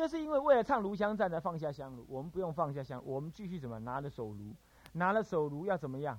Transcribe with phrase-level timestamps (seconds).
[0.00, 4.56] 这是因为为了唱炉香赞才放下香炉，我们不用放下香，我们继续怎么拿着手炉，
[4.92, 6.18] 拿了手炉要怎么样？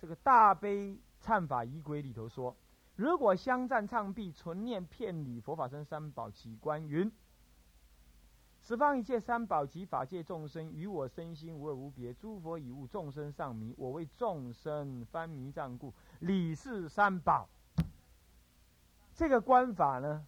[0.00, 2.56] 这个大悲忏法仪轨里头说，
[2.96, 7.08] 如果香赞唱毕，纯念片礼佛法僧三宝起观云：
[8.60, 17.48] 十方一切三宝及法界众生与我身心无二无别，诸佛以悟众生上迷，我为众生翻迷障故，理是三宝。
[19.14, 20.26] 这个观法呢，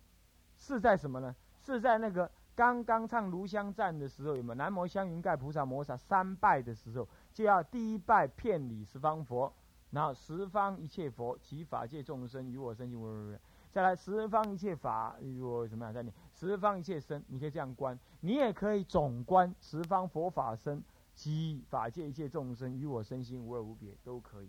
[0.57, 1.35] 是在什么呢？
[1.65, 2.31] 是在那个。
[2.57, 4.55] 刚刚唱炉香赞的时候，有没有？
[4.55, 9.53] 南无香云盖菩萨摩萨三拜的时候，就要第一拜遍礼十方佛，
[9.91, 13.13] 然后十方一切佛及法界众生与我身心无二。
[13.13, 20.83] 无别再来十方一切法与我什么样在你十方一切身，你可以这样观，你也可以总观十方佛法身
[21.15, 24.49] 及法界一切众生与我身心无二无别，都可以。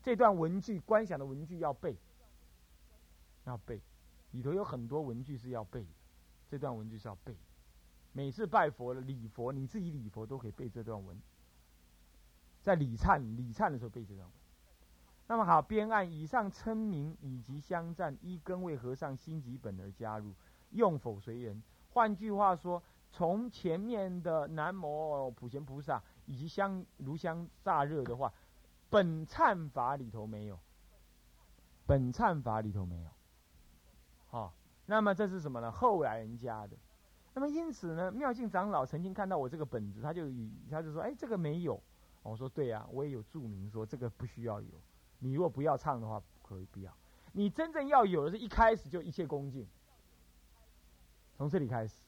[0.00, 1.96] 这段文句观想的文句要背，
[3.46, 3.82] 要背，
[4.30, 5.88] 里头有很多文句是要背的。
[6.48, 7.36] 这段文就是要背，
[8.12, 11.20] 每次拜佛了礼佛，你自己礼佛都可以背这段文，
[12.62, 14.30] 在礼忏礼忏的时候背这段文。
[15.28, 20.32] 那么好，边按以上称名以及相赞，依根为和尚心急本而加入，
[20.70, 21.60] 用否随人。
[21.90, 28.32] 换句话说，从前面的南无普贤菩萨以及香炉香乍热的话，
[28.88, 30.56] 本忏法里头没有，
[31.86, 33.10] 本忏法里头没有，
[34.28, 34.54] 好。
[34.86, 35.70] 那么这是什么呢？
[35.70, 36.76] 后来人家的。
[37.34, 41.78] 那么因此呢，妙静长老曾经看到我这个本子，他就以他就说：“哎，这个没有。”
[42.22, 44.70] 我说：“对啊，我也有注明说这个不需要有。
[45.18, 46.92] 你如果不要唱的话，可以不要。
[47.32, 49.68] 你真正要有的是一开始就一切恭敬，
[51.36, 52.00] 从这里开始。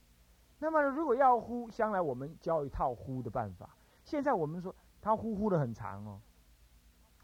[0.59, 3.77] 那么如果要呼，将来我们教一套呼的办法。
[4.05, 6.21] 现在我们说他呼呼的很长哦。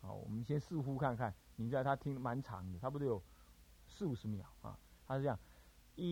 [0.03, 1.35] 好，我们先试呼看看。
[1.57, 3.23] 你知道他听蛮长的，差不多有
[3.87, 4.79] 四五十秒啊。
[5.07, 5.39] 他是这样，
[5.97, 6.03] 一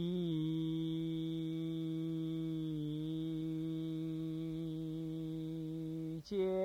[6.25, 6.62] 切。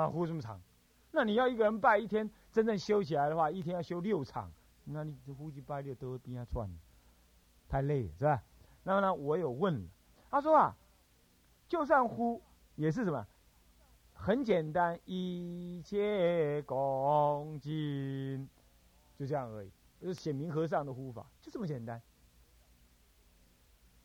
[0.00, 0.58] 啊，呼这么长，
[1.10, 4.50] 那你要一个人拜一天，真正修起来的话，一天要修六场，
[4.84, 6.70] 那你这呼吸拜六都边下转，
[7.68, 8.42] 太累了，是吧？
[8.82, 9.86] 那么呢，我有问，
[10.30, 10.74] 他说啊，
[11.68, 12.40] 就算呼
[12.76, 13.26] 也是什么，
[14.14, 18.48] 很简单，一切恭敬，
[19.18, 22.00] 就这样而已，就是显明和尚的呼法，就这么简单，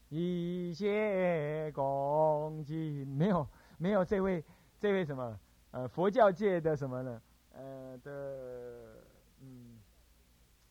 [0.09, 4.43] 一切恭敬，没有没有这位
[4.79, 5.39] 这位什么。
[5.75, 7.21] 呃，佛教界的什么呢？
[7.51, 9.03] 呃的，
[9.41, 9.77] 嗯，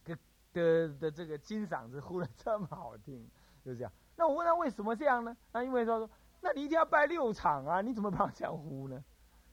[0.03, 0.17] 的
[0.51, 3.29] 的的这个金嗓子呼的这么好听，
[3.63, 3.93] 就这样。
[4.17, 5.37] 那我问他为什么这样呢？
[5.53, 6.09] 那因为他说，
[6.41, 9.05] 那你一定要拜六场啊，你怎么帮这样呼呢？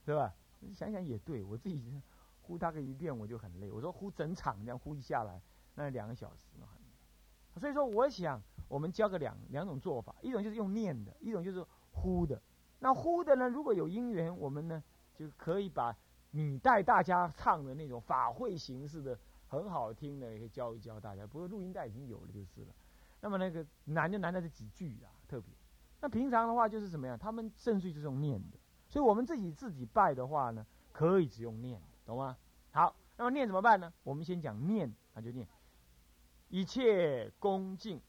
[0.05, 0.33] 对吧？
[0.73, 2.01] 想想也对，我自己
[2.43, 3.69] 呼他个一遍我就很累。
[3.69, 5.41] 我说呼整场这样呼一下来，
[5.75, 6.69] 那两个小时嘛。
[7.57, 12.41] 所以说，我想我们教个两两种做法，一种就是用念的，一种就是呼的。
[12.79, 14.81] 那呼的呢，如果有因缘，我们呢？
[15.21, 15.95] 就可以把
[16.31, 19.17] 你带大家唱的那种法会形式的
[19.47, 21.27] 很好听的，也可以教一教大家。
[21.27, 22.73] 不过录音带已经有了就是了。
[23.19, 25.53] 那么那个难就难在这几句啊，特别。
[25.99, 27.15] 那平常的话就是怎么样？
[27.19, 28.57] 他们甚至就是用念的。
[28.89, 32.35] 所以我们自己自己拜的话呢，可以只用念，懂吗？
[32.71, 33.93] 好，那么念怎么办呢？
[34.03, 35.47] 我们先讲念，那就念
[36.49, 38.01] 一切恭敬，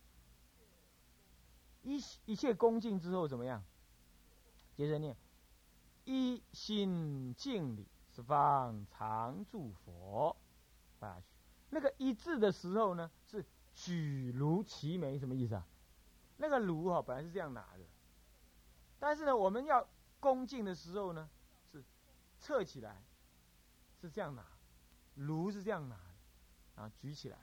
[1.83, 3.63] 一一切恭敬之后怎么样？
[4.75, 5.15] 接着念。
[6.05, 10.37] 一心敬礼，十方常住佛。
[11.01, 11.27] 下去，
[11.71, 13.45] 那个一字的时候呢，是
[13.75, 15.67] 举炉齐眉，什么意思啊？
[16.37, 17.85] 那个炉哈，本来是这样拿的，
[18.99, 19.89] 但是呢，我们要
[20.21, 21.29] 恭敬的时候呢，
[21.71, 21.85] 是
[22.39, 23.03] 侧起来，
[24.01, 24.47] 是这样拿，
[25.15, 25.97] 炉是这样拿，
[26.77, 27.39] 然后举起来，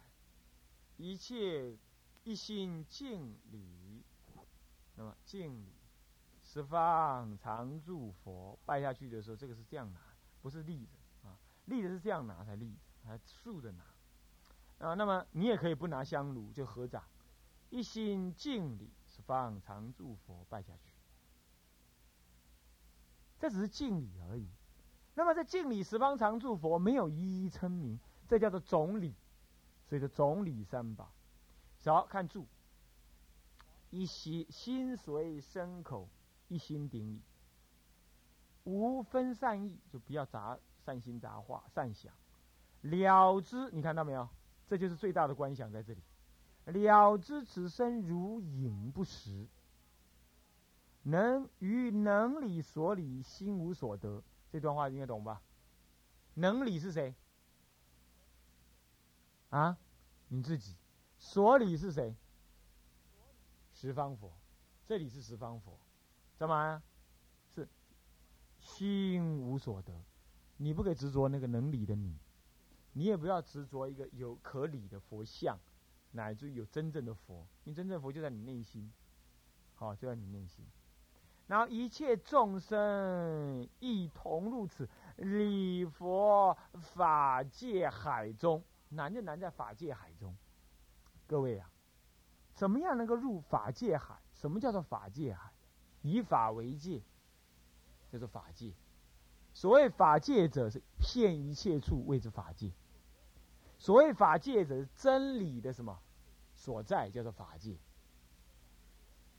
[0.97, 1.77] 一切
[2.23, 4.03] 一心敬礼，
[4.95, 5.78] 那么敬礼。
[6.51, 9.99] 十方常住佛，拜下去的时候，这个是这样拿，
[10.41, 12.75] 不是立着啊，立着是这样拿才立，
[13.05, 13.83] 还竖着拿
[14.79, 14.95] 啊。
[14.95, 17.03] 那么你也可以不拿香炉，就合掌，
[17.69, 20.91] 一心敬礼，十方常住佛，拜下去。
[23.37, 24.49] 这只是敬礼而已。
[25.13, 29.13] 那么这敬礼十方常住佛没有一一称名，这叫做总礼，
[29.87, 31.11] 所以说总礼三宝。
[31.85, 32.47] 好，看住，
[33.91, 36.09] 一心心随身口
[36.49, 37.21] 一心顶礼，
[38.65, 42.13] 无分善意，就不要杂善心杂话善想，
[42.81, 44.27] 了知你看到没有？
[44.67, 46.01] 这就是最大的观想在这里。
[46.65, 49.47] 了知此身如影不实，
[51.03, 54.21] 能于能理所理，心无所得。
[54.51, 55.41] 这段话应该懂吧？
[56.33, 57.15] 能理是谁？
[59.49, 59.77] 啊，
[60.27, 60.75] 你自己。
[61.17, 62.15] 所理是谁？
[63.73, 64.31] 十方佛。
[64.85, 65.77] 这里是十方佛，
[66.39, 66.81] 干嘛呀？
[67.53, 67.67] 是
[68.57, 69.93] 心无所得。
[70.55, 72.17] 你不可以执着那个能理的你，
[72.93, 75.59] 你也不要执着一个有可理的佛像。
[76.11, 78.91] 乃至于有真正的佛，因为真正佛就在你内心，
[79.75, 80.65] 好就在你内心。
[81.45, 86.57] 然后一切众生一同入此礼佛
[86.95, 90.35] 法界海中，难就难在法界海中。
[91.27, 91.69] 各位啊，
[92.55, 94.19] 怎么样能够入法界海？
[94.33, 95.48] 什么叫做法界海？
[96.01, 97.01] 以法为界，
[98.11, 98.71] 叫做法界。
[99.53, 102.71] 所谓法界者，是骗一切处谓之法界。
[103.77, 105.99] 所谓法界者，是真理的什么
[106.55, 107.09] 所在？
[107.09, 107.75] 叫做法界。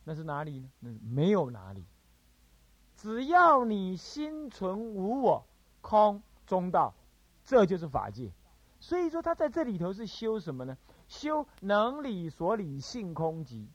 [0.04, 0.70] 那是哪里呢？
[0.80, 1.84] 那没有哪里。
[2.96, 5.46] 只要你心存无我、
[5.80, 6.94] 空中道，
[7.44, 8.32] 这就是法界。
[8.80, 10.76] 所以说，他在这里头是修什么呢？
[11.06, 13.68] 修能理所理性空极，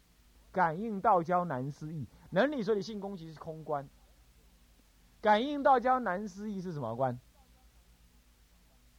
[0.51, 2.07] 感应道交难思议。
[2.35, 3.87] 能理所理性空极是空观，
[5.21, 7.17] 感应道交难思议是什么观？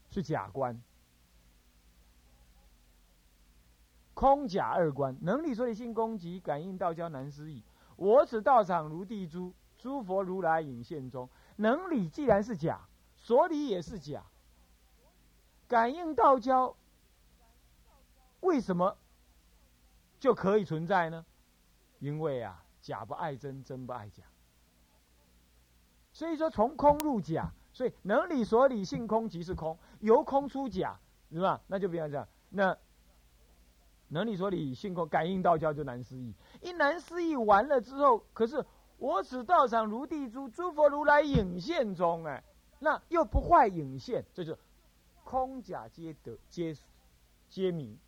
[0.08, 0.80] 是假观。
[4.14, 7.62] 空假二观，能理所理性空极，感应道交难思议。
[7.96, 11.28] 我此道场如地珠，诸佛如来影现中。
[11.56, 14.24] 能理既然是假，所理也是假。
[15.68, 16.74] 感应道交，
[18.40, 18.96] 为什么
[20.18, 21.26] 就可以存在呢？
[21.98, 24.22] 因为啊，假不爱真，真不爱假。
[26.12, 30.98] 所以说，从空入假，所以能理所理性空即是空，由空出假，
[31.32, 31.60] 是吧？
[31.66, 32.76] 那就不要这样，那。
[34.08, 38.64] 能理所理性空感应道教就难思议，一难思议完了之后，可是
[38.98, 42.44] 我此道场如地珠，诸佛如来影现中，哎，
[42.78, 44.56] 那又不坏影现，这就
[45.24, 46.72] 空假皆得皆
[47.48, 47.98] 皆明，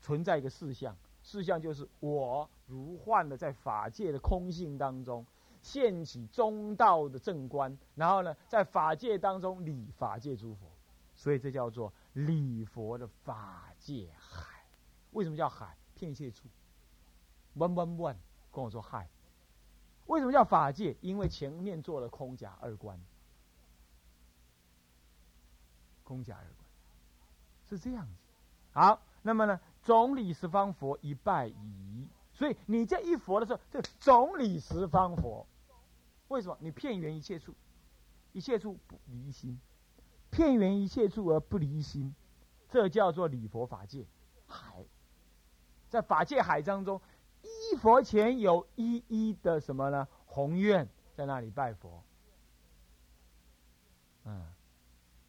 [0.00, 5.26] 存在一个事相，事相就是我如幻的在法界的空性当中
[5.62, 10.70] 现起中道的正观，然后呢，在法界当中理法界诸佛，
[11.16, 14.62] 所以这叫做理佛的法界海。
[15.12, 15.76] 为什么叫海？
[15.94, 16.46] 骗一切处。
[17.54, 18.18] 弯弯弯，
[18.52, 19.08] 跟我说海。
[20.06, 20.94] 为什么叫法界？
[21.00, 23.00] 因为前面做了空假二观。
[26.02, 26.68] 空假二观
[27.66, 28.12] 是这样子。
[28.72, 32.08] 好，那么呢，总理十方佛一拜矣。
[32.32, 35.46] 所以你这一佛的时候，这总理十方佛，
[36.26, 36.56] 为什么？
[36.60, 37.54] 你片缘一切处，
[38.32, 39.60] 一切处不离心，
[40.30, 42.12] 片缘一切处而不离心，
[42.68, 44.04] 这叫做理佛法界
[44.48, 44.84] 海。
[45.88, 47.00] 在法界海当中，
[47.42, 50.08] 一佛前有一一的什么呢？
[50.26, 52.02] 宏愿在那里拜佛。
[54.24, 54.44] 嗯，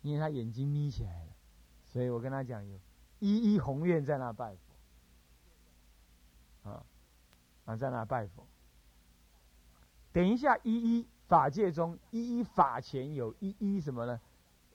[0.01, 1.35] 因为他眼睛眯起来了，
[1.83, 2.79] 所以我跟他讲有
[3.33, 4.69] 一一宏愿在那拜佛。
[6.69, 6.85] 啊，
[7.65, 8.45] 啊，在那拜佛。
[10.11, 14.19] 等一下，一一法界中，一一法前有一一什么呢？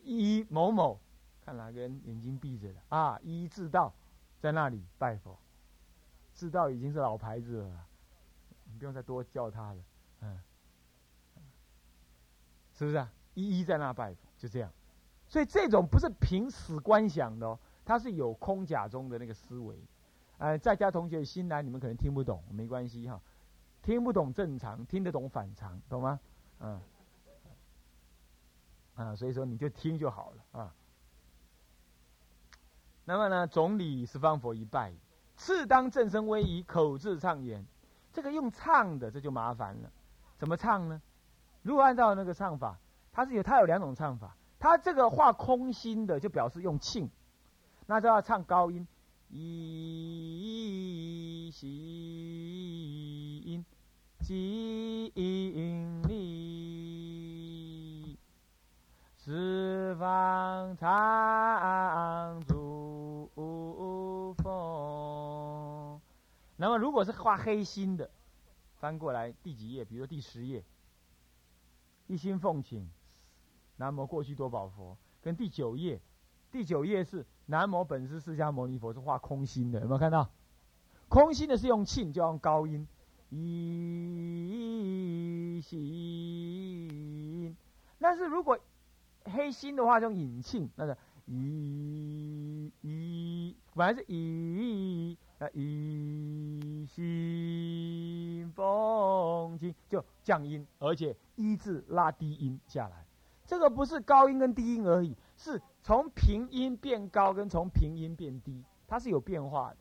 [0.02, 1.00] 一一某某，
[1.44, 3.18] 看哪个人眼睛闭着的啊？
[3.22, 3.92] 一一自道
[4.38, 5.38] 在那里拜佛。
[6.32, 7.86] 知道已经是老牌子了，
[8.64, 9.82] 你不用再多叫他了，
[10.20, 10.40] 嗯，
[12.72, 13.12] 是不是啊？
[13.34, 14.72] 一一在那拜佛，就这样。
[15.28, 17.58] 所以这种不是凭死观想的哦，
[17.90, 19.76] 它是有空假中的那个思维。
[20.38, 23.20] 呃，在家同学新来，你们可能听不懂，没关系哈，
[23.82, 26.20] 听不懂正常，听得懂反常，懂吗？
[26.60, 26.80] 嗯，
[28.94, 30.72] 啊，所以说你就听就好了啊。
[33.04, 34.92] 那么呢，总理十方佛一拜。
[35.36, 37.66] 次当正身威仪，口字唱言，
[38.12, 39.90] 这个用唱的，这就麻烦了。
[40.38, 41.02] 怎么唱呢？
[41.62, 42.78] 如果按照那个唱法，
[43.10, 44.36] 它是有它有两种唱法。
[44.60, 47.10] 它这个画空心的，就表示用庆，
[47.90, 48.86] 那就要唱高音，
[49.30, 53.66] 一西音，
[54.20, 55.10] 金
[56.06, 58.16] 力，
[59.16, 63.28] 十方常住
[64.36, 66.00] 风。
[66.56, 68.08] 那么，如果是画黑心的，
[68.76, 69.84] 翻过来第几页？
[69.84, 70.62] 比如说第十页，
[72.06, 72.88] 一心奉请
[73.78, 76.00] 南无过去多宝佛，跟第九页，
[76.50, 80.28] 第九页是南无本师释迦牟尼佛是画空心的，有没有看到？
[81.08, 82.86] 空心的是用磬，就用高音，
[83.30, 84.00] 一
[85.60, 87.56] 心。
[87.98, 88.58] 但是如果
[89.24, 95.16] 黑心的话，用引磬，那个一一，本来是一。
[95.42, 103.06] 那一心风清就降音，而且一字拉低音下来。
[103.46, 109.76] 这个不是高音跟低音而已，是从平音变高跟从平音变低，它是有变化的。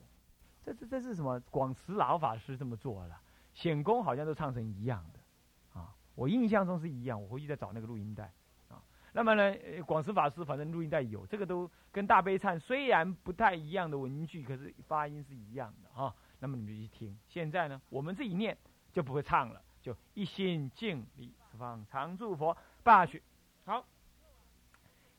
[0.64, 1.38] 这这这是什么？
[1.50, 3.20] 广慈老法师这么做了，
[3.52, 5.94] 显公好像都唱成一样的啊。
[6.14, 8.24] 我印象中是一样，我回去再找那个录音带。
[8.68, 9.54] 啊那么呢，
[9.86, 16.14] 广慈法师反正录音带有，这个都跟大悲忏虽然不太一样的文句，可是发音是一样的哈。
[16.38, 17.18] 那么你们就去听。
[17.28, 18.56] 现在呢，我们自己念
[18.94, 23.22] 就不会唱了，就一心敬礼十方常住佛罢去。
[23.66, 23.84] 好，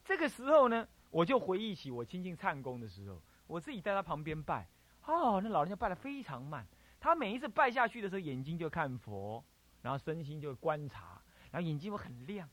[0.03, 4.67] 这个时候呢，我就回忆起我亲近忏公的时候，我自己在他旁边拜，
[5.05, 6.65] 哦，那老人家拜的非常慢，
[6.99, 9.43] 他每一次拜下去的时候，眼睛就看佛，
[9.81, 12.49] 然后身心就观察，然后眼睛会很亮。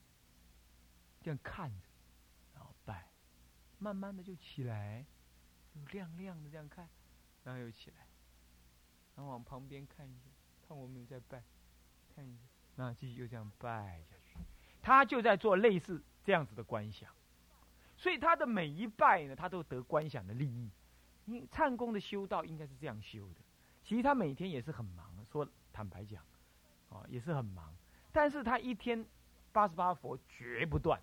[1.20, 1.88] 这样看着，
[2.54, 3.08] 然后拜，
[3.78, 5.04] 慢慢的就起来，
[5.90, 6.88] 亮亮的这样看，
[7.42, 8.06] 然后又起来，
[9.16, 10.30] 然后往旁边看一下，
[10.66, 11.42] 看我们有在拜，
[12.14, 12.44] 看一下，
[12.76, 14.38] 然后继续又这样拜下去。
[14.80, 17.12] 他就在做类似这样子的观想，
[17.98, 20.70] 所以他的每一拜呢，他都得观想的利益。
[21.26, 23.40] 因唱功的修道应该是这样修的。
[23.84, 26.24] 其实他每天也是很忙，说坦白讲，
[26.88, 27.74] 啊，也是很忙，
[28.10, 29.04] 但是他一天。
[29.50, 31.00] 八十八佛绝不断，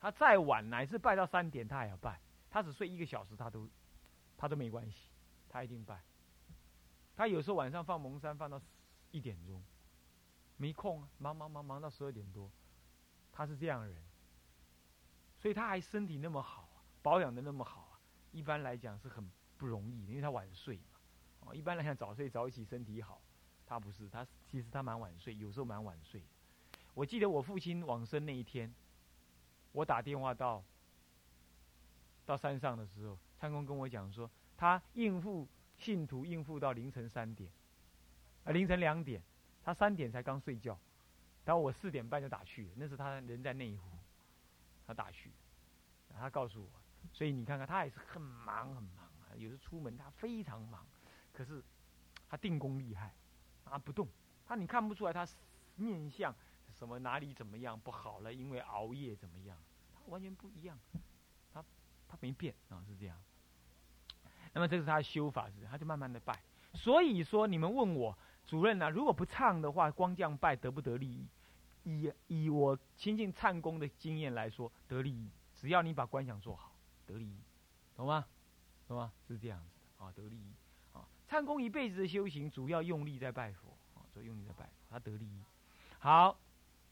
[0.00, 2.18] 他再晚乃至拜到三点，他也要拜。
[2.50, 3.68] 他只睡一个小时，他都
[4.38, 5.10] 他都没关系，
[5.50, 6.00] 他一定拜。
[7.14, 8.60] 他有时候晚上放蒙山放到
[9.12, 9.62] 一点钟，
[10.56, 12.50] 没空啊，忙忙忙忙到十二点多，
[13.32, 14.02] 他是这样的人，
[15.38, 16.68] 所以他还身体那么好，
[17.02, 18.00] 保养的那么好啊。
[18.32, 20.98] 一般来讲是很不容易，因为他晚睡嘛。
[21.40, 23.22] 哦，一般来讲早睡早起身体好，
[23.64, 26.22] 他不是，他其实他蛮晚睡，有时候蛮晚睡。
[26.94, 28.74] 我记得我父亲往生那一天，
[29.72, 30.64] 我打电话到
[32.26, 37.50] 到山上的时候，参公跟我讲说，他应付信徒应付到凌晨三点，
[38.44, 39.22] 啊凌晨两点，
[39.62, 40.78] 他三点才刚睡觉，
[41.44, 43.97] 然后我四点半就打去，那是他人在内湖，
[44.88, 45.30] 他打去，
[46.18, 46.70] 他告诉我，
[47.12, 50.84] 所以你看看他也是很忙很忙啊，有时出门他非常忙，
[51.32, 51.62] 可是
[52.26, 53.14] 他定功厉害，
[53.64, 54.08] 啊不动，
[54.46, 55.28] 他你看不出来他
[55.76, 56.34] 面相。
[56.70, 58.32] 什么哪里怎么样不好了？
[58.32, 59.58] 因为熬夜怎么样？
[59.92, 60.78] 他完全不一样，
[61.52, 61.64] 他
[62.06, 63.16] 他没变啊，是这样。
[64.52, 66.40] 那么这是他的修法是，他就慢慢的拜。
[66.74, 68.16] 所以说，你们问我
[68.46, 71.26] 主任呢，如果不唱的话，光这样拜得不得利益？
[71.84, 75.30] 以以我亲近唱功的经验来说，得利益。
[75.54, 76.72] 只要你把观想做好，
[77.06, 77.38] 得利益，
[77.96, 78.26] 懂吗？
[78.86, 79.12] 懂吗？
[79.26, 80.52] 是这样子的啊，得利益
[80.92, 81.04] 啊。
[81.26, 85.42] 唱功一辈子的修行，主要用力在拜佛啊，主要用力在拜佛，他得利益。
[85.98, 86.38] 好。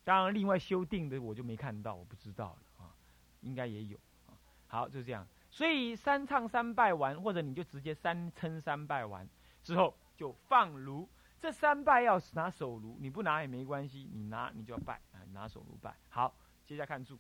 [0.05, 2.95] 当然，另外修订的我就没看到，我不知道了啊，
[3.41, 4.39] 应该也有啊。
[4.69, 5.27] 好，就这样。
[5.51, 9.29] 所以三唱三拜完，或者你就直接三称三拜完
[9.65, 11.09] 之后就放炉。
[11.39, 15.97] 这三拜要拿手炉，你不拿也没关系，你拿你就要拜啊，拿手炉拜。
[16.09, 17.19] 好，接下看注：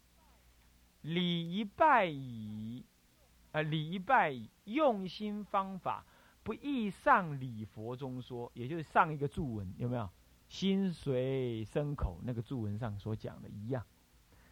[1.03, 2.85] 礼一拜矣，
[3.53, 6.05] 呃，礼一拜矣，用心方法
[6.43, 10.09] 不易上礼佛中说，也就是上一个注文，有没有？
[10.49, 13.85] 心随身口，那个注文上所讲的一样，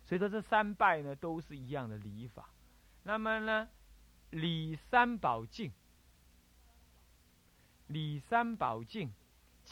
[0.04, 2.50] 所以说这三拜呢都是一样的礼法。
[3.04, 3.68] 那么呢，
[4.30, 5.70] 礼三宝敬，
[7.86, 9.12] 礼三宝敬，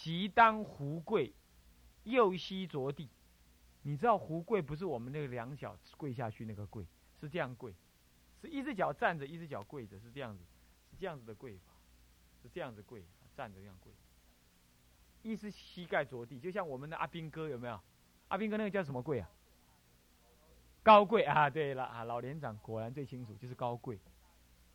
[0.03, 1.33] 即当胡跪，
[2.03, 3.09] 右膝着地。
[3.83, 6.85] 你知道胡跪不是我们那个两脚跪下去那个跪，
[7.21, 7.73] 是这样跪，
[8.41, 10.43] 是一只脚站着，一只脚跪着，是这样子，
[10.91, 11.73] 是这样子的跪法，
[12.43, 13.05] 是这样子跪，
[13.37, 13.93] 站着这样跪。
[15.23, 17.81] 一只膝盖着地，就像我们的阿兵哥有没有？
[18.27, 19.31] 阿兵哥那个叫什么跪啊？
[20.83, 21.49] 高贵啊！
[21.49, 24.01] 对了啊，老连长果然最清楚，就是高贵。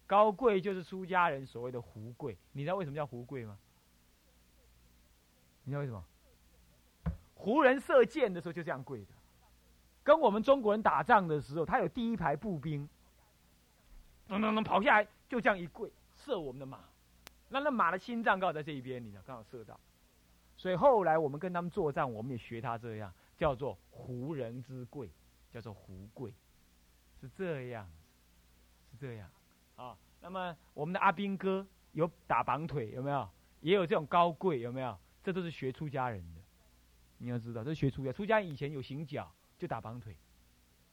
[0.05, 2.37] 高贵就是出家人所谓的胡跪。
[2.53, 3.59] 你知道为什么叫胡跪吗？
[5.67, 6.01] 你知道为什么？
[7.35, 9.07] 胡人射箭的时候就这样跪的，
[10.01, 12.87] 跟我们中国人打仗的时候，他有第一排步兵，
[14.29, 16.79] 咚咚咚跑下来，就这样一跪射我们的马，
[17.49, 19.77] 那那马的心脏刚好在这一边，你知道，刚好射到。
[20.55, 25.09] 所以后来我们跟他们作战，我们也学他这样，叫做胡人之贵，
[25.51, 26.33] 叫做胡贵，
[27.19, 27.85] 是这样，
[28.89, 29.29] 是这样，
[29.75, 29.97] 啊。
[30.21, 33.29] 那么我们的阿兵哥有打绑腿，有没有？
[33.59, 34.97] 也有这种高贵，有没有？
[35.27, 36.41] 这都是学出家人的。
[37.17, 38.13] 你要知道，这是学出家。
[38.13, 40.15] 出家以前有行脚，就打绑腿。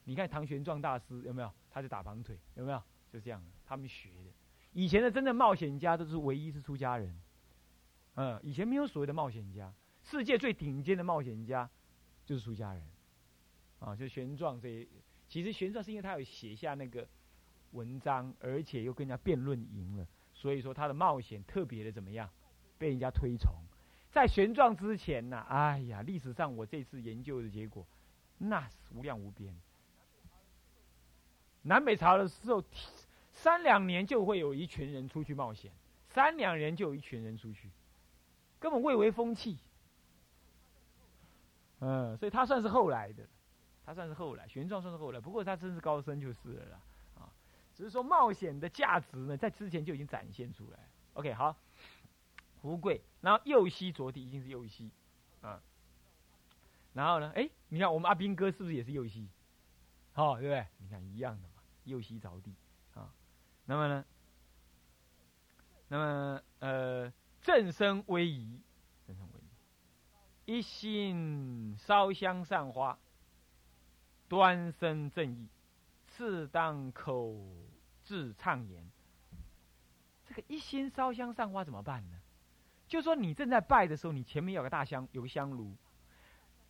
[0.02, 1.48] 你看唐玄奘大师有没有？
[1.70, 2.82] 他就打绑腿，有没有？
[3.12, 4.32] 就这样，他们学的。
[4.72, 7.16] 以前的真的冒险家都是唯一是出家人，
[8.16, 9.72] 嗯，以前没有所谓的冒险家，
[10.02, 11.70] 世界最顶尖的冒险家
[12.24, 12.82] 就是出家人，
[13.78, 14.88] 啊，就玄奘这。
[15.28, 17.06] 其实玄奘是因为他有写下那个
[17.70, 22.28] 文章，而且又跟人家辩论赢了，所以说他的冒险特别的怎么样，
[22.76, 23.54] 被人家推崇。
[24.14, 27.84] 在玄奘之前呢，哎呀，历史上我这次研究的结果，
[28.38, 29.52] 那是无量无边。
[31.62, 32.62] 南北朝的时候，
[33.32, 35.72] 三两年就会有一群人出去冒险，
[36.10, 37.68] 三两年就有一群人出去，
[38.60, 39.58] 根本未为风气。
[41.80, 43.24] 嗯，所以他算是后来的。
[43.84, 46.78] 他算是后来，玄奘算是后来，不过他真是高僧就是了啦，
[47.18, 47.28] 啊，
[47.74, 50.78] 只是说冒险的价值呢，在之前就已经展现出来。
[51.14, 51.56] OK，好，
[52.64, 54.90] 福贵，然后右膝着地，一定是右膝，
[55.42, 55.60] 啊，
[56.94, 59.28] 然后呢，哎，你看我们阿兵哥是不是也是右膝？
[60.14, 60.66] 好，对不对？
[60.78, 62.54] 你看一样的嘛，右膝着地，
[62.94, 63.12] 啊，
[63.66, 64.04] 那么呢，
[65.88, 68.58] 那么呃，正身威仪，
[69.06, 72.98] 正身威仪，一心烧香散花。
[74.26, 75.48] 端身正义，
[76.16, 77.36] 适当口
[78.04, 78.90] 字畅言。
[80.26, 82.18] 这个一心烧香散花怎么办呢？
[82.86, 85.74] 就说你正在拜的时候，你前面有个大香，有个香炉，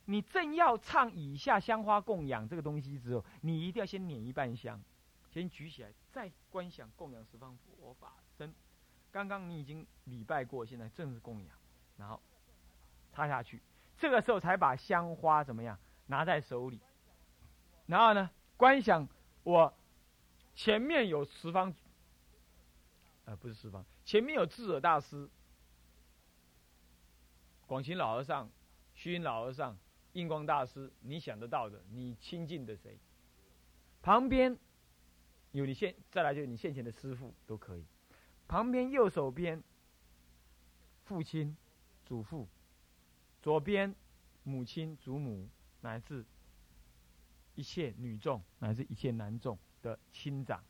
[0.05, 4.81] 你正要唱以下香花供养这个东西之后，你一定要先捻一半香，
[5.31, 8.53] 先举起来，再观想供养十方佛法僧。
[9.11, 11.55] 刚刚你已经礼拜过，现在正式供养，
[11.97, 12.21] 然后
[13.13, 13.61] 插下去，
[13.97, 16.79] 这个时候才把香花怎么样拿在手里。
[17.85, 19.07] 然后呢，观想
[19.43, 19.73] 我
[20.55, 21.73] 前面有十方，
[23.25, 25.29] 呃，不是十方，前面有智者大师、
[27.65, 28.49] 广行老和尚、
[28.93, 29.77] 虚云老和尚、
[30.13, 32.97] 印光大师，你想得到的，你亲近的谁？
[34.01, 34.57] 旁边
[35.51, 37.85] 有你现，再来就是你现前的师傅都可以。
[38.47, 39.63] 旁边右手边
[41.03, 41.55] 父亲、
[42.05, 42.47] 祖父，
[43.41, 43.95] 左边
[44.43, 45.49] 母亲、祖母，
[45.81, 46.25] 乃至。
[47.57, 50.61] 一切女众乃至一切男众的亲长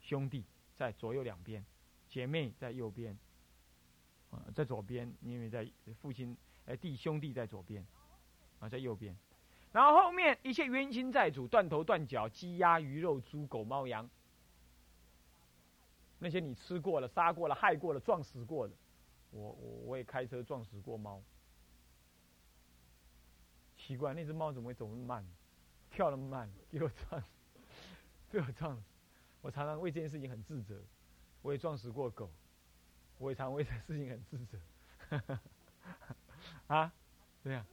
[0.00, 1.64] 兄弟在左右两边，
[2.08, 3.16] 姐妹在右边，
[4.30, 5.68] 啊，在左边，因为在
[6.00, 7.84] 父亲呃弟兄弟在左边，
[8.58, 9.16] 啊，在右边，
[9.72, 14.08] 然后后面一切冤亲债主断头断脚鸡鸭鱼肉猪狗猫羊，
[16.18, 18.74] 那些你吃过了杀过了害过了撞死过的，
[19.30, 21.22] 我我我也开车撞死过猫，
[23.76, 25.26] 奇怪那只猫怎么会走那么慢？
[25.90, 27.20] 跳那么慢，给我撞，
[28.30, 28.82] 被我撞死。
[29.40, 30.80] 我常常为这件事情很自责。
[31.42, 32.30] 我也撞死过狗，
[33.20, 34.58] 我也常为这事情很自责。
[36.68, 36.90] 啊，
[37.44, 37.64] 这样，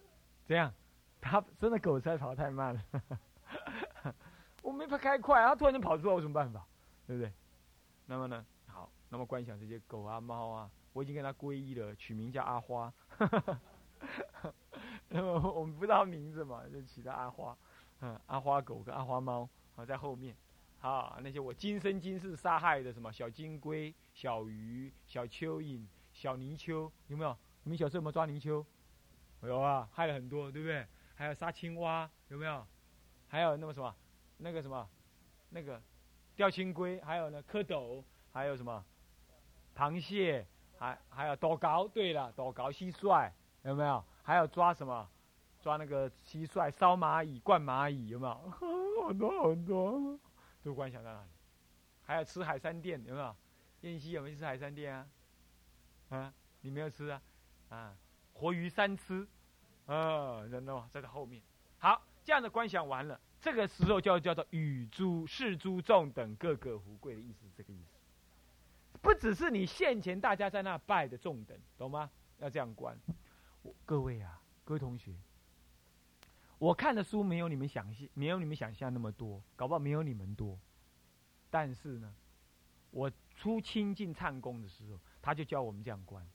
[0.46, 0.74] 这样，
[1.22, 2.82] 他真的狗在跑太慢了。
[4.62, 6.68] 我没法开快，他突然间跑出来，我什么办法？
[7.08, 7.32] 对不对？
[8.06, 12.94] 那么呢，好，那么观想这些狗啊、猫啊，我已经跟他皈依了，取名叫阿花。
[15.08, 17.58] 那么我们不知道名字嘛，就起的阿花。
[18.02, 20.36] 嗯，阿花狗跟阿花猫啊，在后面，
[20.82, 27.36] 啊，那些我今生今世杀害的什么小金龟、小鱼、小蚯蚓、小泥鳅，有没有？
[27.64, 28.66] 你们小时候有没有抓泥鳅？
[29.42, 30.86] 有啊，害了很多，对不对？
[31.16, 32.66] 还有杀青蛙，有没有？
[33.28, 33.94] 还有那么什么，
[34.38, 34.88] 那个什么，
[35.50, 35.82] 那个
[36.36, 38.84] 钓青龟，还有呢蝌蚪，还有什么
[39.76, 40.46] 螃蟹，
[40.78, 41.88] 还还有多高？
[41.88, 43.32] 对了，多高蟋蟀，
[43.64, 44.04] 有没有？
[44.24, 45.10] 还有抓什么？
[45.60, 48.34] 抓那个蟋蟀、烧蚂蚁、灌蚂蚁，有没有？
[49.04, 50.20] 好 多好多，
[50.68, 51.30] 都观想在哪里。
[52.04, 53.36] 还有吃海山店，有没有？
[53.82, 55.08] 燕西有没有吃海山店啊？
[56.10, 57.22] 啊，你没有吃啊？
[57.70, 57.98] 啊，
[58.34, 59.28] 活鱼三吃，
[59.86, 61.42] 啊，人哦，在这后面。
[61.80, 67.98] 好，这样的观想完了，这个时候就叫做与诸世诸众等各个福贵的意思，这个意思。
[69.02, 72.10] 不只是你现前大家在那拜的众等，懂吗？
[72.40, 72.98] 要这样观。
[73.86, 75.14] 各位啊，各位同学。
[76.60, 80.58] 我看的书没有你们想象，没有你们想象那么多，搞不好没有你们多。
[81.52, 82.16] 但是呢，
[82.90, 86.28] 我出清净唱功的时候，他就教我们这样观。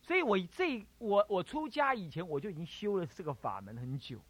[0.00, 4.20] 所以我这我我出家以前，我就已经修了这个法门很久。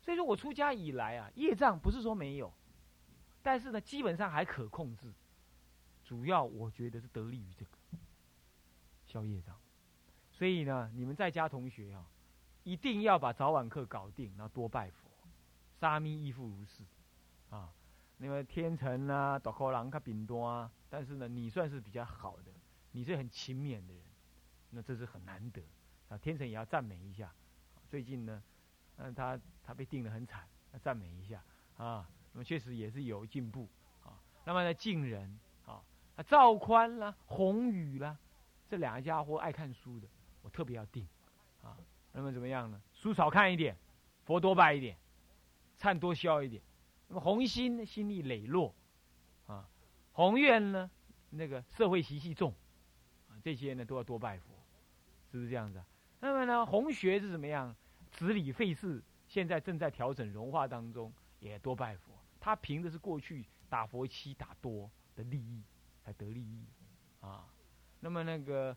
[0.00, 2.52] 所以说我出家以来啊，业障不是说没有，
[3.42, 5.12] 但是呢，基本上还可控制。
[6.04, 7.70] 主要我觉得是得力于这个
[9.08, 9.56] 消业障。
[10.30, 12.06] 所以呢，你们在家同学啊。
[12.66, 15.08] 一定要把早晚课搞定，然后多拜佛。
[15.78, 16.82] 沙弥亦复如是，
[17.48, 17.72] 啊，
[18.18, 22.50] 因为天成啊、大可郎、他饼多啊，但是呢，你算是比较好的，
[22.90, 24.02] 你是很勤勉的人，
[24.70, 25.62] 那这是很难得
[26.08, 26.18] 啊。
[26.18, 27.32] 天成也要赞美一下。
[27.88, 28.42] 最近呢，
[28.96, 31.40] 嗯，他他被定的很惨，要赞美一下
[31.76, 32.10] 啊。
[32.32, 33.68] 那么确实也是有进步
[34.02, 34.18] 啊。
[34.44, 35.80] 那么呢，敬人啊，
[36.26, 38.18] 赵宽啦，宏宇啦，
[38.68, 40.08] 这两个家伙爱看书的，
[40.42, 41.06] 我特别要定。
[42.16, 42.80] 那么怎么样呢？
[42.94, 43.76] 书少看一点，
[44.24, 44.96] 佛多拜一点，
[45.78, 46.62] 忏多消一点。
[47.08, 48.74] 那么红心心力磊落
[49.46, 49.68] 啊，
[50.12, 50.90] 宏愿呢，
[51.28, 52.54] 那个社会习气重
[53.28, 54.54] 啊，这些呢都要多拜佛，
[55.30, 55.86] 是不是这样子啊？
[56.18, 57.76] 那么呢，红学是怎么样？
[58.12, 62.14] 子理费事，现在正在调整融化当中，也多拜佛。
[62.40, 65.62] 他凭的是过去打佛七打多的利益，
[66.02, 66.64] 才得利益
[67.20, 67.44] 啊。
[68.00, 68.74] 那么那个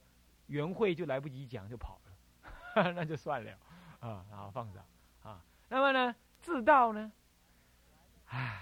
[0.47, 2.08] 元会就来不及讲就跑了，
[2.95, 3.51] 那就算了
[3.99, 4.79] 啊，然后放着
[5.23, 5.41] 啊。
[5.67, 7.11] 那么呢，自道呢？
[8.27, 8.61] 唉，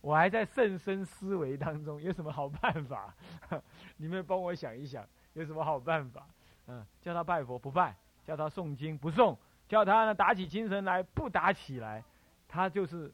[0.00, 3.14] 我还在甚深思维当中，有什么好办法？
[3.96, 6.26] 你们帮我想一想，有什么好办法？
[6.66, 9.36] 嗯，叫他拜佛不拜，叫他诵经不诵，
[9.68, 12.02] 叫他呢打起精神来不打起来，
[12.46, 13.12] 他就是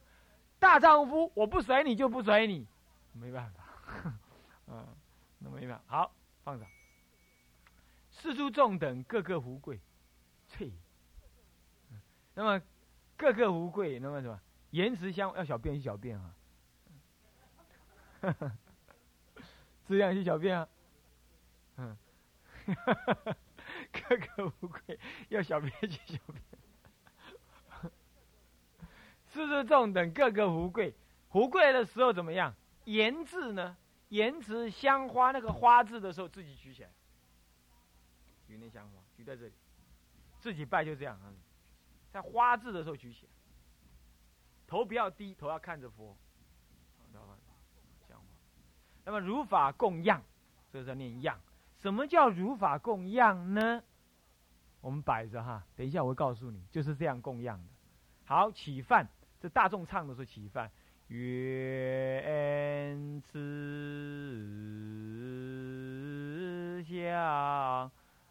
[0.59, 1.31] 大丈夫。
[1.33, 2.67] 我不随你就不随你，
[3.13, 3.63] 没办法。
[4.67, 4.85] 嗯，
[5.39, 5.83] 那没办法。
[5.87, 6.11] 好，
[6.43, 6.65] 放着。
[8.25, 9.79] 四诸众等个个福贵，
[10.47, 10.73] 翠。
[12.33, 12.59] 那么
[13.15, 14.41] 个个福贵，那么什么？
[14.71, 16.35] 言辞相要小便一小便啊。
[19.87, 20.67] 这样一小便啊。
[21.77, 21.95] 嗯。
[23.93, 26.41] 个个无贵，要小便去小便。
[29.27, 30.95] 四诸众等个个无贵，
[31.33, 32.55] 无贵的时候怎么样？
[32.85, 33.77] 言字呢？
[34.09, 36.89] 言辞香花那个花字的时候，自己举起来。
[38.47, 39.53] 举那香花，举在这里，
[40.39, 41.33] 自己拜就这样啊。
[42.11, 43.31] 在花字的时候举起来，
[44.67, 46.15] 头不要低，头要看着佛。
[48.07, 48.23] 香花。
[49.03, 50.21] 那么如法供养，
[50.71, 51.39] 这个叫念样。
[51.77, 53.83] 什么叫如法供养呢？
[54.81, 57.69] 我们摆着哈，等一下我会告诉你，就是这样供养的。
[58.25, 59.07] 好，起饭，
[59.39, 60.71] 这大众唱的时候起饭，
[61.07, 63.39] 愿慈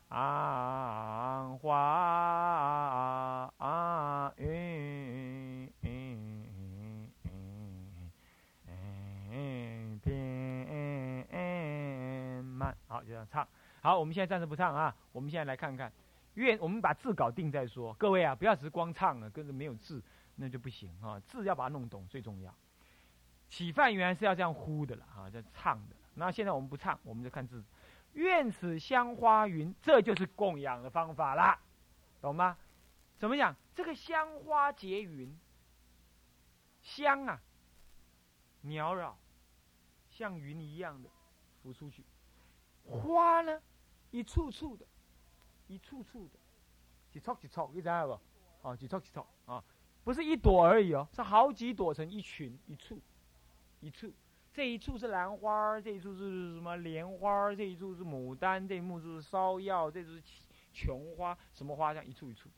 [0.09, 3.53] 啊花
[4.37, 6.15] 云遍
[12.45, 12.77] 满。
[12.87, 13.47] 好，就这样唱。
[13.81, 15.93] 好，我们现在暂时不唱啊，我们现在来看看。
[16.35, 20.03] 愿我们把字搞定再说，各位啊，不要只是光唱了，跟着没有字，
[20.37, 21.21] 那就不行啊。
[21.21, 22.53] 字要把它弄懂最重要。
[23.49, 25.95] 起饭原来是要这样呼的了啊，这唱的。
[26.15, 27.63] 那现在我们不唱，我们就看字。
[28.15, 31.59] 愿此香花云，这就是供养的方法啦，
[32.21, 32.57] 懂吗？
[33.19, 33.55] 怎么讲？
[33.75, 35.39] 这个香花结云，
[36.83, 37.41] 香啊，
[38.65, 39.17] 缭绕，
[40.11, 41.09] 像云一样的
[41.63, 42.03] 浮出去；
[42.85, 43.61] 花呢，
[44.11, 44.87] 一簇簇的。
[45.67, 46.39] 一簇簇的，
[47.11, 48.21] 几簇几簇，你知道不？
[48.69, 49.65] 哦，几簇几簇啊，
[50.05, 53.01] 不是一朵而已哦，是好几朵成一群一簇，
[53.81, 54.13] 一簇。
[54.55, 57.53] 这一簇是兰花，这一簇是什么莲花？
[57.57, 60.23] 这一簇是牡丹，这一幕是芍药，这是
[60.73, 62.49] 琼花，什么花像一簇一簇。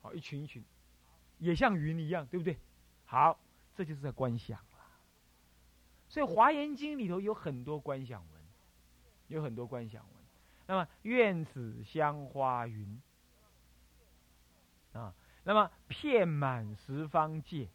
[0.00, 0.64] 好，一群一群，
[1.38, 2.56] 也像云一样，对不对？
[3.04, 3.38] 好，
[3.76, 4.64] 这就是在观想了。
[6.08, 8.40] 所以《华严经》里头有很多观想文，
[9.28, 10.24] 有很多观想文。
[10.66, 13.02] 那么愿此香花云
[14.94, 17.68] 啊，那么遍满十方界，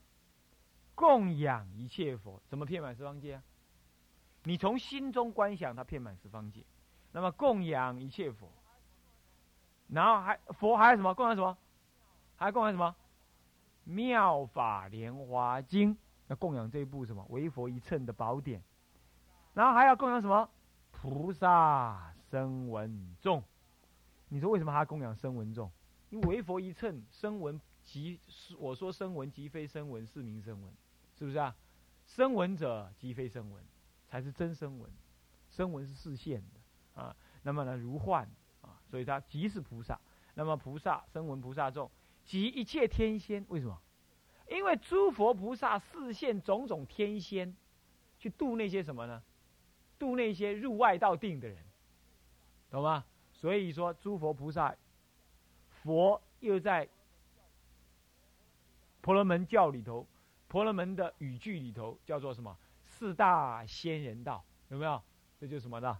[1.00, 2.42] 供养一切佛。
[2.50, 3.44] 怎么遍满十方界啊？
[4.44, 6.66] 你从心中观想它遍满十方界，
[7.14, 8.52] 那么供养一切佛。
[9.88, 11.14] 然后还佛还有什么？
[11.14, 11.58] 供养什么？
[12.36, 12.94] 还供养什么？
[13.86, 17.26] 妙法莲华经，要供养这一部什么？
[17.30, 18.62] 为佛一乘的宝典。
[19.54, 20.50] 然后还要供养什么？
[20.92, 22.14] 菩萨。
[22.30, 23.44] 声闻众，
[24.28, 25.72] 你说为什么还要供养声闻众？
[26.12, 28.20] 因为为佛一乘，声闻即
[28.60, 30.72] 我说声闻即非声闻，是名声闻，
[31.20, 31.54] 是不是啊？
[32.06, 33.62] 声闻者即非声闻，
[34.08, 34.90] 才是真声闻。
[35.50, 37.14] 声闻是视线的啊。
[37.44, 38.26] 那么呢，如幻
[38.62, 40.00] 啊，所以他即是菩萨。
[40.36, 41.92] 那么菩萨声闻菩萨众，
[42.24, 43.46] 即一切天仙。
[43.50, 43.78] 为什么？
[44.50, 47.54] 因为诸佛菩萨视现种种天仙，
[48.18, 49.22] 去度那些什么呢？
[50.00, 51.58] 度那些入外道定的人。
[52.72, 53.04] 懂吗？
[53.34, 54.74] 所以说，诸佛菩萨，
[55.84, 56.88] 佛又在
[59.02, 60.08] 婆罗门教里头，
[60.50, 62.58] 婆罗门的语句里头叫做什么？
[62.84, 65.02] 四大仙人道，有没有？
[65.40, 65.98] 这就是什么呢？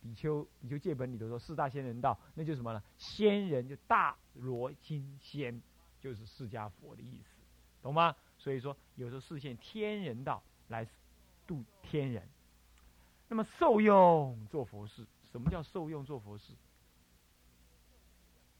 [0.00, 2.82] 比丘比丘戒本里头说四大仙人道，那就是什么呢？
[2.98, 5.60] 仙人就大罗金仙，
[5.98, 7.40] 就是释迦佛的意思，
[7.82, 8.14] 懂吗？
[8.36, 10.86] 所以说，有时候视现天人道来
[11.46, 12.28] 度天人，
[13.28, 15.06] 那么受用做佛事。
[15.32, 16.52] 什么叫受用做佛事？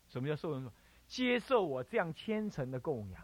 [0.08, 0.72] 什么叫受用做？
[1.06, 3.22] 接受我这样虔诚的供养。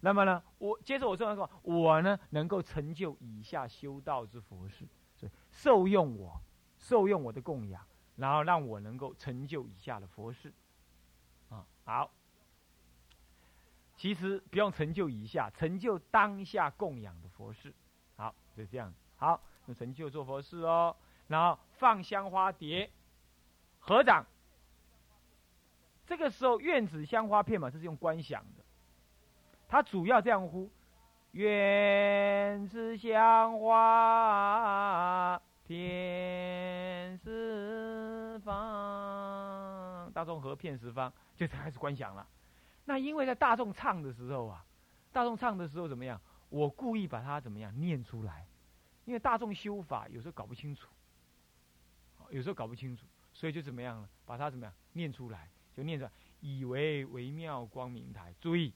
[0.00, 6.40] 那么呢，我接着我这样供我呢能够成就以下修道之佛事，所以受用我，
[6.78, 7.84] 受用我的供养，
[8.16, 10.52] 然后让我能够成就以下的佛事。
[11.48, 12.10] 啊，好。
[13.96, 17.72] 其实不用成就以下，成就当下供养的佛事。
[18.16, 18.92] 好，就这样。
[19.16, 20.94] 好，那成就做佛事哦。
[21.28, 22.90] 然后放香花碟，
[23.80, 24.26] 合掌。
[26.06, 28.44] 这个时候院子香花片嘛，这是用观想。
[29.68, 30.70] 他主要这样呼：
[31.32, 42.26] 愿是香花片十方，大众合片十方，就开始观想了。
[42.84, 44.64] 那因为在大众唱的时候啊，
[45.12, 46.20] 大众唱的时候怎么样？
[46.48, 48.46] 我故意把它怎么样念出来，
[49.04, 50.88] 因为大众修法有时候搞不清楚，
[52.30, 54.08] 有时候搞不清楚，所以就怎么样了？
[54.24, 58.32] 把它怎么样念出来，就念出来，以为微妙光明台。
[58.40, 58.72] 注意，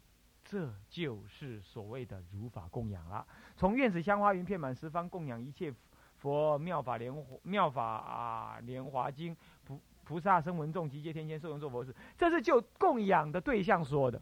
[0.50, 3.24] 这就是所谓的如法供养了。
[3.56, 5.72] 从院子香花云片满十方，供养一切
[6.16, 9.36] 佛妙法莲妙法莲华经。
[9.64, 14.20] 菩菩萨声闻众集结天仙受用做佛事，这是就供养的对象说的，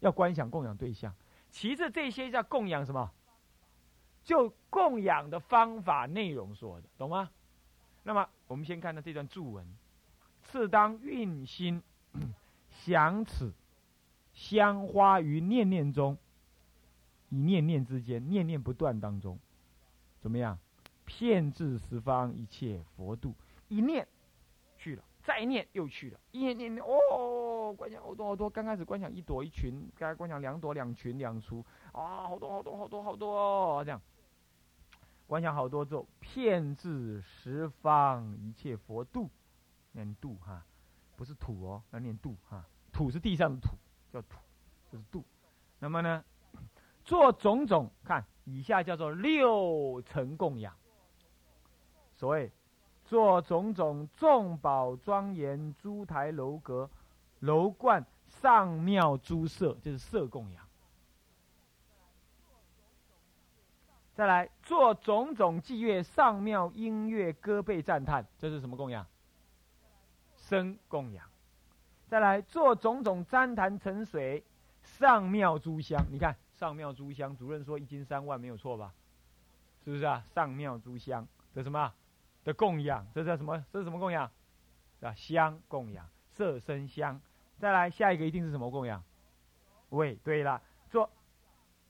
[0.00, 1.14] 要观想供养对象。
[1.50, 3.10] 其次，这些叫供养什么？
[4.24, 7.30] 就供养的方法内容说的，懂吗？
[8.02, 9.66] 那么，我们先看到这段注文：
[10.42, 11.82] 次当运心
[12.68, 13.54] 想此
[14.34, 16.18] 香花于念念中，
[17.30, 19.38] 以念念之间，念念不断当中，
[20.20, 20.58] 怎么样？
[21.06, 23.34] 骗至十方一切佛度，
[23.68, 24.06] 一念。
[24.76, 28.50] 去了，再念又去了，一念念念哦，观想好多好多。
[28.50, 33.98] 刚开始观想一朵一群，刚才观想两朵两群两簇，啊，好多好多好多好多这样。
[35.26, 39.30] 观想好多之后，遍至十方一切佛度，
[39.92, 40.66] 念度哈，
[41.16, 43.74] 不是土哦，要念度哈，土是地上的土，
[44.14, 44.38] 叫土，
[44.90, 45.24] 这是度。
[45.78, 46.24] 那么呢，
[47.04, 50.74] 做种种看，以下叫做六层供养，
[52.14, 52.50] 所谓。
[53.06, 56.88] 做种种众宝庄严诸台楼阁
[57.40, 60.66] 楼观上庙诸舍，就是色供养。
[64.14, 69.06] 再来做种种祭乐上庙音乐歌被赞叹，这是什么供养？
[70.36, 71.28] 声供养。
[72.14, 74.44] 再来做种种旃檀沉水
[74.84, 78.94] 上庙诸香，你看上庙诸香，主任说一斤三万没有错吧？
[79.84, 80.24] 是不是啊？
[80.32, 81.92] 上庙诸香的什么？
[82.44, 83.66] 的供养，这叫什么？
[83.72, 84.30] 这是什么供养？
[85.00, 87.20] 啊，香供养，色身香。
[87.58, 89.02] 再来下一个一定是什么供养？
[89.88, 90.14] 味。
[90.22, 91.10] 对了，做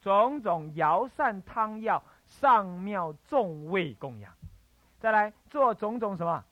[0.01, 4.33] 种种摇膳汤药上庙众味供养。
[4.99, 6.43] 再来做种种什么？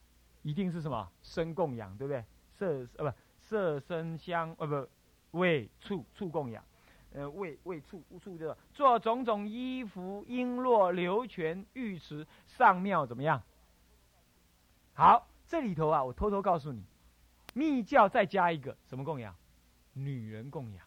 [0.43, 2.23] 一定是什么身供养，对不对？
[2.55, 3.17] 色呃不
[3.53, 4.89] 色身香呃不
[5.37, 6.63] 味触触供养，
[7.13, 13.43] 呃味味触触这个做种种衣服璎珞流泉浴池上庙怎么样？
[14.95, 16.83] 好，这里头啊，我偷偷告诉你，
[17.53, 19.35] 密教再加一个什么供养？
[19.93, 20.83] 女人供养。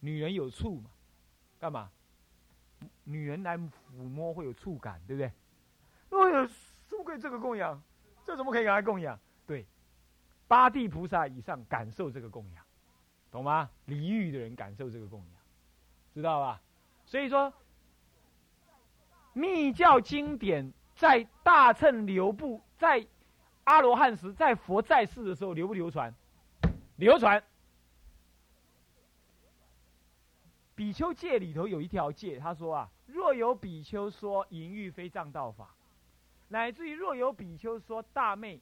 [0.00, 0.90] 女人有触嘛？
[1.60, 1.92] 干嘛？
[3.04, 3.70] 女人来抚
[4.02, 5.30] 摸会有触感，对不对？
[6.10, 6.50] 哎呀，
[6.88, 7.80] 怎么可以这个供养？
[8.24, 9.16] 这怎么可以给他供养？
[10.50, 12.64] 八地菩萨以上感受这个供养，
[13.30, 13.70] 懂吗？
[13.84, 15.42] 离欲的人感受这个供养，
[16.12, 16.60] 知道吧？
[17.06, 17.52] 所以说，
[19.32, 20.72] 密教经典。
[20.96, 23.06] 在大乘流布，在
[23.64, 26.14] 阿罗汉时，在佛在世的时候，流不流传？
[26.96, 27.42] 流传。
[30.74, 35.74] 比丘戒里头有一条戒，他说啊，若有比丘说淫欲非藏道法，
[36.48, 38.60] 乃至于若有比丘说大妹，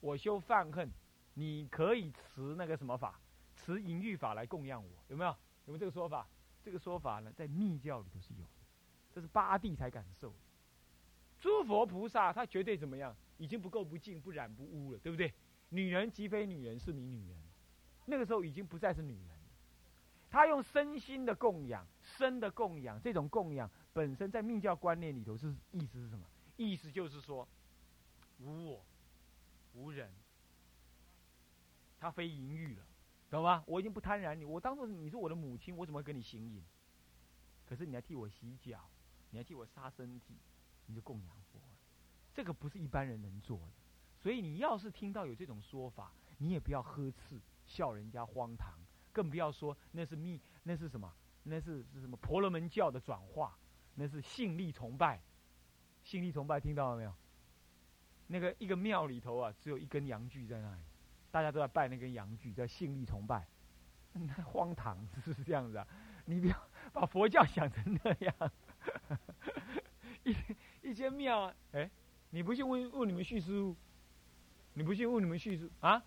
[0.00, 0.90] 我修犯恨，
[1.34, 3.18] 你可以持那个什么法，
[3.56, 5.30] 持淫欲法来供养我，有没有？
[5.66, 6.26] 有没有这个说法？
[6.64, 8.50] 这个说法呢，在密教里头是有的，
[9.14, 10.32] 这是八地才敢受。
[11.40, 13.16] 诸佛菩萨他绝对怎么样？
[13.38, 15.32] 已经不垢不净不染不污了，对不对？
[15.70, 17.36] 女人即非女人，是名女人。
[18.06, 19.28] 那个时候已经不再是女人。
[20.30, 26.24] 他用身心的供养，身的供养，这种供养本身在密教观念里头是意思是什么？
[26.56, 27.46] 意思就是说，
[28.38, 28.84] 无我，
[29.74, 30.10] 无人。
[32.02, 32.82] 他非淫欲了，
[33.30, 33.62] 懂吗？
[33.66, 36.60] 我已经不贪婪你，我当做你是我的母亲，我怎么会跟你行淫？
[37.64, 38.90] 可是你还替我洗脚，
[39.30, 40.34] 你还替我杀身体。
[40.86, 41.60] 你就供养佛，
[42.34, 43.72] 这个不是一般人能做的。
[44.18, 48.74] 所以你要是听到有这种说法，你也不要呵斥，笑人家荒唐，
[49.12, 51.10] 更不要说那是密，那是什么？
[51.44, 53.56] 那是是什么婆罗门教的转化？
[53.94, 55.22] 那是信力崇拜，
[56.02, 57.14] 信力崇拜听到了没有？
[58.26, 60.82] 那个一个庙里头啊，只有一根阳具在那里，
[61.32, 63.44] 大家都在拜那根阳具，叫信力崇拜，
[64.46, 65.86] 荒唐， 是不是这样子啊？
[66.26, 66.54] 你不要
[66.92, 68.52] 把佛教想成那样。
[70.22, 70.36] 一
[70.82, 71.90] 一间庙，哎，
[72.30, 73.74] 你不信问问你们叙师傅，
[74.74, 76.00] 你不信问你们叙师啊？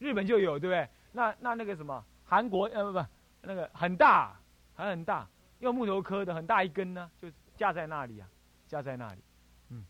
[0.00, 0.88] 日本就有对不对？
[1.12, 3.06] 那那那个什么韩国呃不不
[3.42, 4.36] 那个很大
[4.74, 5.28] 还很大，
[5.60, 8.28] 用木头刻的很大一根呢，就架在那里啊，
[8.66, 9.22] 架在那里，
[9.70, 9.84] 嗯，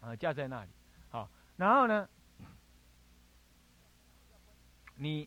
[0.00, 0.70] 啊架在那里，
[1.10, 2.08] 好，然后呢，
[5.02, 5.26] 你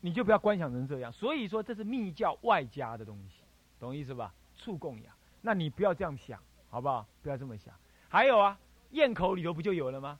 [0.00, 3.42] 你就不要观想成这样，所以说这是密教外加的东西，
[3.78, 4.32] 懂意思吧？
[4.56, 6.40] 促供养，那你不要这样想，
[6.70, 7.06] 好不好？
[7.22, 7.74] 不要这么想。
[8.08, 8.58] 还有啊，
[8.92, 10.18] 堰口里头不就有了吗？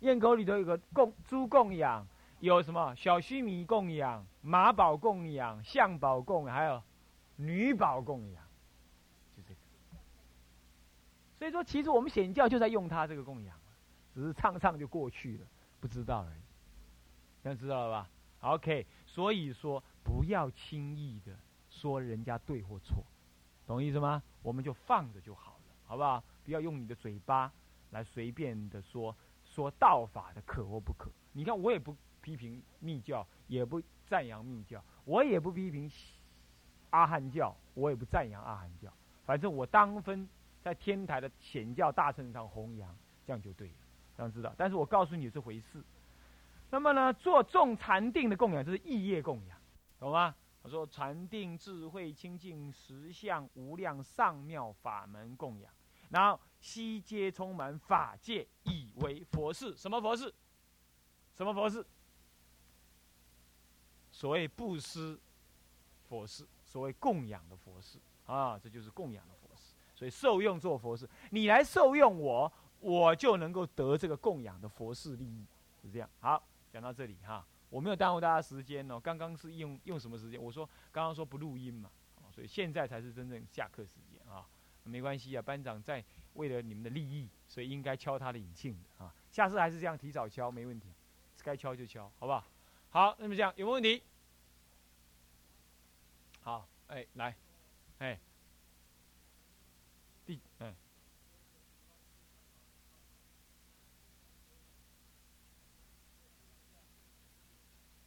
[0.00, 2.06] 堰口里头有个供猪供养，
[2.38, 6.82] 有什么小须弥供养、马宝供养、象宝供，还有
[7.36, 8.42] 女宝供养，
[9.36, 9.60] 就这个。
[11.38, 13.54] 所以说，其实我们显教就在用它这个供养，
[14.14, 15.46] 只是唱唱就过去了，
[15.78, 16.40] 不知道而已。
[17.42, 21.34] 现在知道了吧？OK，所以说不要轻易的
[21.70, 23.04] 说人家对或错。
[23.66, 24.22] 懂意思吗？
[24.42, 26.22] 我们就放着就好了，好不好？
[26.44, 27.52] 不要用你的嘴巴
[27.90, 31.10] 来随便的说说道法的可或不可。
[31.32, 35.90] 你看，我也不批评密教，也不赞扬密教，我也不批评
[36.90, 38.92] 阿汉教，我也不赞扬阿汉教。
[39.24, 40.28] 反正我当分
[40.62, 43.74] 在天台的显教大圣上弘扬，这样就对了，
[44.16, 44.52] 这样知道。
[44.58, 45.82] 但是我告诉你这回事。
[46.70, 49.58] 那么呢，做众禅定的供养，就是异业供养，
[49.98, 50.34] 懂吗？
[50.62, 55.72] 他说：“禅定智慧清净实相无量上妙法门供养，
[56.10, 59.74] 然后悉皆充满法界，以为佛事。
[59.74, 60.30] 什么佛事？
[61.34, 61.82] 什么佛事？
[64.12, 65.18] 所谓布施
[66.06, 69.72] 佛事，所谓供养的佛事啊，这就是供养的佛事。
[69.94, 75.46] 所以受用做佛事，你来受用我，我就能够得这个供养的佛事利益，
[75.80, 76.10] 是这样。
[76.20, 80.42] 好，讲到这里哈。”我没有耽误大家时间哦，刚刚是用用什么时间？
[80.42, 81.88] 我说刚刚说不录音嘛，
[82.34, 84.44] 所以现在才是真正下课时间啊。
[84.82, 86.04] 没关系啊，班长在
[86.34, 89.14] 为了你们的利益，所以应该敲他的引磬的啊。
[89.30, 90.88] 下次还是这样提早敲，没问题，
[91.44, 92.44] 该敲就敲，好不好？
[92.90, 94.02] 好，那么这样有没有问题？
[96.40, 97.36] 好，哎，来，
[97.98, 98.18] 哎，
[100.26, 100.74] 第，哎。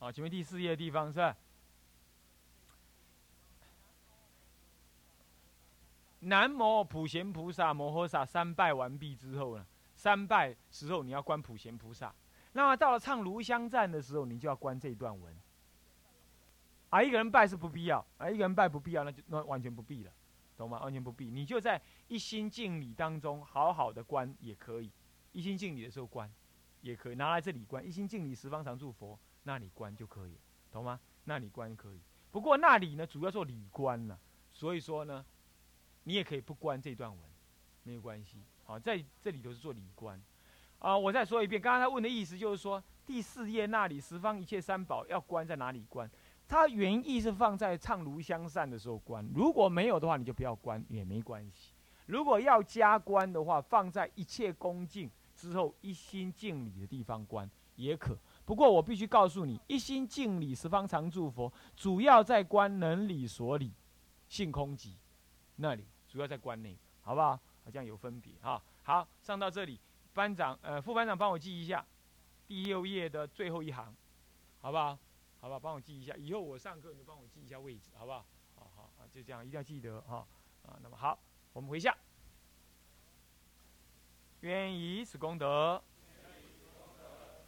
[0.04, 1.34] 啊，前面第四页的地方是？
[6.20, 12.14] 南无普贤菩萨摩诃萨，三拜完毕之后呢，三拜时候你要观普贤菩萨。
[12.52, 15.34] 那么到了唱炉香赞的时候，你就要观这一段文。
[16.90, 20.12] 啊，一个人拜是不必要，啊，一个人拜不必要，那就那完全不必了，
[20.58, 20.82] 懂吗？
[20.82, 24.92] 完全不必，你就在一心敬礼当中好好的观也可以。
[25.32, 26.30] 一心敬礼的时候观，
[26.82, 27.86] 也可以拿来这里观。
[27.86, 29.18] 一心敬礼十方常住佛。
[29.44, 30.38] 那里观就可以，
[30.72, 31.00] 懂吗？
[31.26, 32.00] 那里观可以，
[32.32, 34.20] 不过那里呢，主要做理观了，
[34.52, 35.26] 所以说呢，
[36.04, 37.20] 你也可以不观这段文，
[37.84, 38.44] 没有关系。
[38.66, 40.22] 好，在这里头是做理观，
[40.80, 46.10] 啊，我再说一遍，刚刚他问的意思就是说，第四页那里十方一切三宝要观在哪里观？
[46.48, 51.74] 他原意是放在唱炉香散的时候观，如果没有的话，你就不要观也没关系。
[52.06, 58.18] 如果要加观的话，放在一切恭敬之后一心敬礼的地方观也可。
[58.46, 63.74] 不过我必须告诉你，一心敬礼十方常住佛，主要在观能理所理，
[64.28, 64.96] 性空寂
[65.56, 67.40] 那里，主要在观那个，好不好？
[67.64, 68.62] 好像有分别哈。
[68.84, 69.80] 好，上到这里，
[70.14, 71.86] 班长呃副班长帮我记一下，
[72.46, 73.96] 第六页的最后一行，
[74.60, 75.00] 好不好？
[75.40, 75.60] 好不好？
[75.60, 78.26] 帮我记一下，以后我上课你就帮我记一下位置，好不好？
[78.56, 80.28] 好好啊，就这样，一定要记得哈
[80.64, 80.78] 啊。
[80.84, 81.18] 那么好，
[81.54, 81.96] 我们回下，
[84.42, 85.82] 愿以此功德。